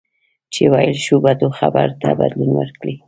[0.53, 2.95] چې ویل شوو بدو خبرو ته بدلون ورکړئ.